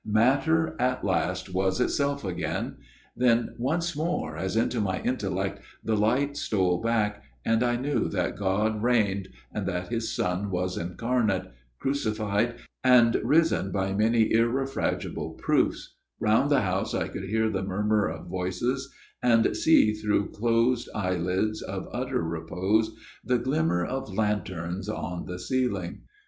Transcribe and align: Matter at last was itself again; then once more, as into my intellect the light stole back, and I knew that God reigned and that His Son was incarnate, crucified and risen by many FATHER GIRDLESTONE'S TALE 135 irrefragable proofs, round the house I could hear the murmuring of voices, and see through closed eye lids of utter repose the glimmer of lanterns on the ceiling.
Matter 0.03 0.75
at 0.79 1.03
last 1.03 1.53
was 1.53 1.79
itself 1.79 2.25
again; 2.25 2.77
then 3.15 3.53
once 3.59 3.95
more, 3.95 4.35
as 4.35 4.55
into 4.57 4.81
my 4.81 4.99
intellect 5.03 5.61
the 5.83 5.95
light 5.95 6.35
stole 6.35 6.81
back, 6.81 7.21
and 7.45 7.61
I 7.61 7.75
knew 7.75 8.07
that 8.09 8.35
God 8.35 8.81
reigned 8.81 9.27
and 9.53 9.67
that 9.67 9.89
His 9.89 10.11
Son 10.11 10.49
was 10.49 10.75
incarnate, 10.75 11.51
crucified 11.77 12.55
and 12.83 13.13
risen 13.23 13.71
by 13.71 13.93
many 13.93 14.23
FATHER 14.33 14.43
GIRDLESTONE'S 14.47 14.73
TALE 14.73 14.83
135 15.13 15.21
irrefragable 15.21 15.29
proofs, 15.35 15.95
round 16.19 16.49
the 16.49 16.61
house 16.61 16.95
I 16.95 17.07
could 17.07 17.25
hear 17.25 17.51
the 17.51 17.61
murmuring 17.61 18.15
of 18.21 18.25
voices, 18.27 18.91
and 19.21 19.55
see 19.55 19.93
through 19.93 20.31
closed 20.31 20.89
eye 20.95 21.13
lids 21.13 21.61
of 21.61 21.87
utter 21.93 22.23
repose 22.23 22.89
the 23.23 23.37
glimmer 23.37 23.85
of 23.85 24.11
lanterns 24.11 24.89
on 24.89 25.27
the 25.27 25.37
ceiling. 25.37 26.01